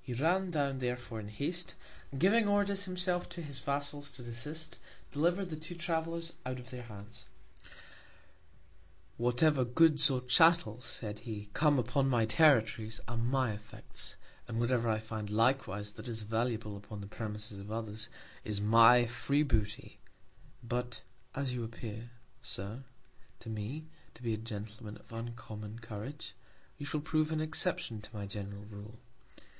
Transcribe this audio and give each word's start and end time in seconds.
He 0.00 0.12
ran 0.14 0.52
down 0.52 0.78
therefore 0.78 1.18
in 1.18 1.26
Haste, 1.26 1.74
and 2.12 2.20
giving 2.20 2.46
Orders 2.46 2.84
himself 2.84 3.28
to 3.30 3.42
his 3.42 3.58
Vassals 3.58 4.08
to 4.12 4.22
desist, 4.22 4.78
deliver'd 5.10 5.50
the 5.50 5.56
two 5.56 5.74
Travellers 5.74 6.36
out 6.46 6.60
of 6.60 6.70
their 6.70 6.84
Hands. 6.84 7.26
Whatever 9.16 9.64
Goods 9.64 10.10
or 10.12 10.20
Chattels, 10.20 10.84
said 10.84 11.18
he, 11.18 11.48
come 11.54 11.80
upon 11.80 12.08
my 12.08 12.24
Territories, 12.24 13.00
are 13.08 13.16
my 13.16 13.50
Effects; 13.50 14.14
and 14.46 14.60
whatever 14.60 14.88
I 14.88 15.00
find 15.00 15.28
likewise 15.28 15.94
that 15.94 16.06
is 16.06 16.22
valuable 16.22 16.76
upon 16.76 17.00
the 17.00 17.08
Premises 17.08 17.58
of 17.58 17.72
others, 17.72 18.08
is 18.44 18.60
my 18.60 19.06
free 19.06 19.42
Booty; 19.42 19.98
but, 20.62 21.02
as 21.34 21.52
you 21.52 21.64
appear, 21.64 22.12
Sir, 22.42 22.84
to 23.40 23.50
me 23.50 23.86
to 24.14 24.22
be 24.22 24.32
a 24.32 24.36
Gentleman 24.36 24.98
of 24.98 25.12
uncommon 25.12 25.80
Courage, 25.80 26.34
you 26.78 26.86
shall 26.86 27.00
prove 27.00 27.32
an 27.32 27.40
Exception 27.40 28.00
to 28.02 28.14
my 28.14 28.24
general 28.24 28.64
Rule. 28.70 29.00